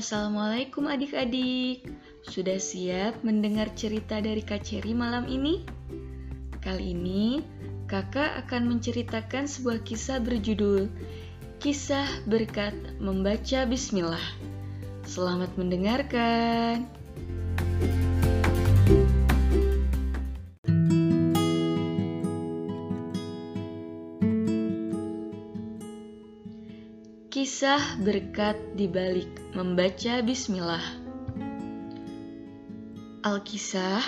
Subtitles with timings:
[0.00, 1.84] Assalamualaikum adik-adik.
[2.24, 5.60] Sudah siap mendengar cerita dari Kak Ceri malam ini?
[6.64, 7.44] Kali ini
[7.84, 10.88] kakak akan menceritakan sebuah kisah berjudul
[11.60, 14.24] Kisah Berkat Membaca Bismillah.
[15.04, 16.88] Selamat mendengarkan
[27.30, 30.82] Kisah berkat di balik membaca bismillah.
[33.22, 34.02] Alkisah,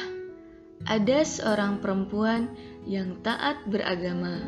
[0.90, 2.50] ada seorang perempuan
[2.82, 4.42] yang taat beragama.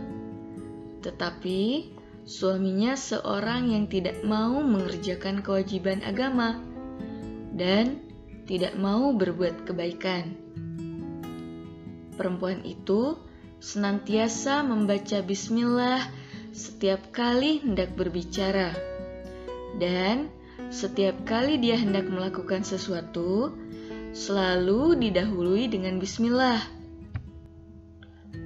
[1.06, 1.95] Tetapi
[2.27, 6.59] suaminya seorang yang tidak mau mengerjakan kewajiban agama
[7.55, 8.02] dan
[8.50, 10.34] tidak mau berbuat kebaikan.
[12.19, 13.22] Perempuan itu
[13.62, 16.23] senantiasa membaca bismillah
[16.54, 18.70] setiap kali hendak berbicara,
[19.83, 20.30] dan
[20.70, 23.58] setiap kali dia hendak melakukan sesuatu,
[24.14, 26.62] selalu didahului dengan bismillah.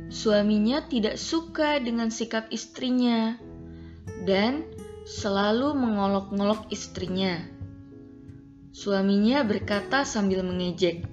[0.09, 3.37] Suaminya tidak suka dengan sikap istrinya
[4.25, 4.65] dan
[5.05, 7.45] selalu mengolok-ngolok istrinya.
[8.73, 11.05] Suaminya berkata sambil mengejek,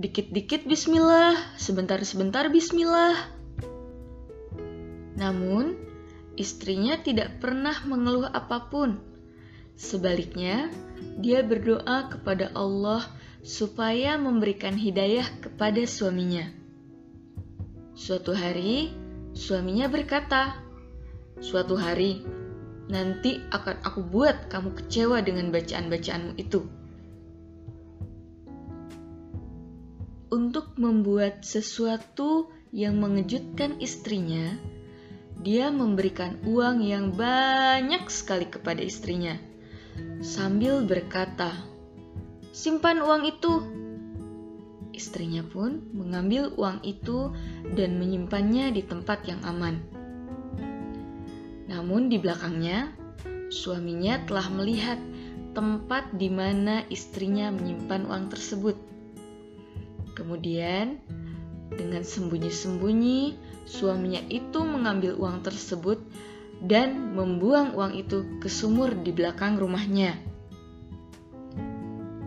[0.00, 3.35] "Dikit-dikit bismillah, sebentar-sebentar bismillah."
[5.16, 5.72] Namun,
[6.36, 9.00] istrinya tidak pernah mengeluh apa pun.
[9.76, 10.68] Sebaliknya,
[11.20, 13.04] dia berdoa kepada Allah
[13.40, 16.48] supaya memberikan hidayah kepada suaminya.
[17.96, 18.92] Suatu hari,
[19.32, 20.60] suaminya berkata,
[21.40, 22.20] "Suatu hari
[22.92, 26.60] nanti akan aku buat kamu kecewa dengan bacaan-bacaanmu itu."
[30.28, 34.58] Untuk membuat sesuatu yang mengejutkan istrinya,
[35.46, 39.38] dia memberikan uang yang banyak sekali kepada istrinya,
[40.18, 41.54] sambil berkata,
[42.50, 43.54] "Simpan uang itu."
[44.90, 47.30] Istrinya pun mengambil uang itu
[47.78, 49.78] dan menyimpannya di tempat yang aman.
[51.70, 52.90] Namun, di belakangnya,
[53.46, 54.98] suaminya telah melihat
[55.54, 58.74] tempat di mana istrinya menyimpan uang tersebut.
[60.18, 60.98] Kemudian,
[61.76, 63.36] dengan sembunyi-sembunyi,
[63.68, 66.00] suaminya itu mengambil uang tersebut
[66.64, 70.16] dan membuang uang itu ke sumur di belakang rumahnya.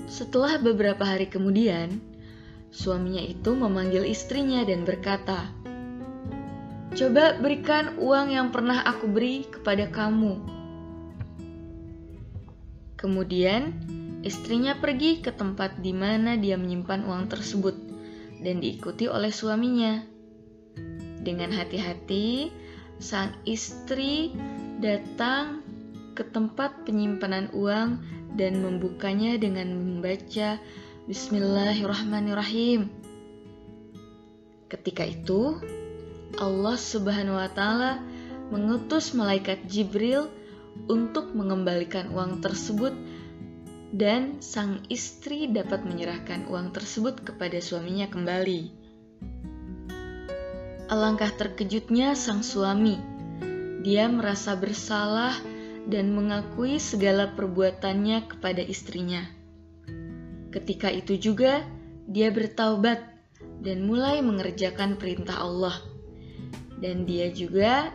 [0.05, 2.01] Setelah beberapa hari kemudian,
[2.69, 5.49] suaminya itu memanggil istrinya dan berkata,
[6.93, 10.37] "Coba berikan uang yang pernah aku beri kepada kamu."
[12.99, 13.73] Kemudian,
[14.25, 17.89] istrinya pergi ke tempat di mana dia menyimpan uang tersebut
[18.39, 20.03] dan diikuti oleh suaminya.
[21.19, 22.49] Dengan hati-hati,
[22.99, 24.31] sang istri
[24.79, 25.63] datang
[26.15, 27.99] ke tempat penyimpanan uang
[28.35, 30.59] dan membukanya dengan membaca
[31.07, 32.87] Bismillahirrahmanirrahim.
[34.69, 35.57] Ketika itu,
[36.37, 37.97] Allah Subhanahu wa Ta'ala
[38.53, 40.29] mengutus malaikat Jibril
[40.85, 42.93] untuk mengembalikan uang tersebut,
[43.89, 48.69] dan sang istri dapat menyerahkan uang tersebut kepada suaminya kembali.
[50.89, 52.97] Alangkah terkejutnya sang suami.
[53.85, 55.33] Dia merasa bersalah
[55.89, 59.25] dan mengakui segala perbuatannya kepada istrinya.
[60.49, 61.61] Ketika itu juga
[62.09, 63.05] dia bertaubat
[63.61, 65.77] dan mulai mengerjakan perintah Allah.
[66.79, 67.93] Dan dia juga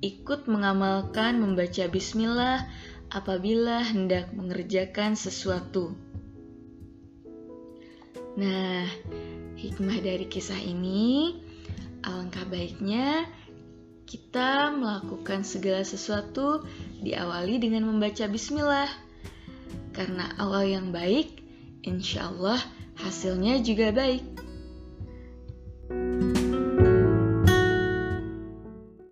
[0.00, 2.64] ikut mengamalkan membaca bismillah
[3.10, 5.92] apabila hendak mengerjakan sesuatu.
[8.38, 8.86] Nah,
[9.58, 11.34] hikmah dari kisah ini
[12.00, 13.28] Alangkah baiknya
[14.08, 16.64] kita melakukan segala sesuatu
[17.04, 18.88] diawali dengan membaca bismillah.
[19.92, 21.44] Karena awal yang baik,
[21.84, 22.58] insya Allah
[23.04, 24.24] hasilnya juga baik.
[25.90, 26.49] thank you